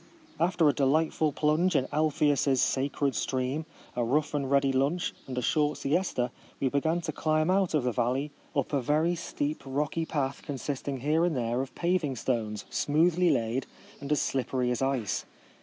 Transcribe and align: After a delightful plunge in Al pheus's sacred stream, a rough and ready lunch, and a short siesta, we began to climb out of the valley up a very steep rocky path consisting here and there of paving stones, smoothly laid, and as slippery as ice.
After 0.39 0.67
a 0.67 0.73
delightful 0.73 1.31
plunge 1.31 1.75
in 1.75 1.87
Al 1.91 2.09
pheus's 2.09 2.59
sacred 2.59 3.13
stream, 3.13 3.67
a 3.95 4.03
rough 4.03 4.33
and 4.33 4.49
ready 4.49 4.73
lunch, 4.73 5.13
and 5.27 5.37
a 5.37 5.43
short 5.43 5.77
siesta, 5.77 6.31
we 6.59 6.69
began 6.69 7.01
to 7.01 7.11
climb 7.11 7.51
out 7.51 7.75
of 7.75 7.83
the 7.83 7.91
valley 7.91 8.31
up 8.55 8.73
a 8.73 8.81
very 8.81 9.13
steep 9.13 9.61
rocky 9.63 10.07
path 10.07 10.41
consisting 10.41 11.01
here 11.01 11.23
and 11.23 11.35
there 11.37 11.61
of 11.61 11.75
paving 11.75 12.15
stones, 12.15 12.65
smoothly 12.71 13.29
laid, 13.29 13.67
and 13.99 14.11
as 14.11 14.19
slippery 14.19 14.71
as 14.71 14.81
ice. 14.81 15.27